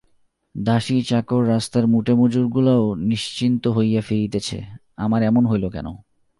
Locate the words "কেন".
5.69-5.87